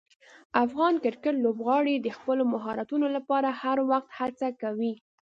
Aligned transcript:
افغان 0.65 0.93
کرکټ 1.03 1.35
لوبغاړي 1.45 1.95
د 1.99 2.07
خپلو 2.17 2.43
مهارتونو 2.53 3.07
لپاره 3.15 3.49
هر 3.61 3.77
وخت 3.91 4.09
هڅه 4.19 4.47
کوي. 4.61 4.93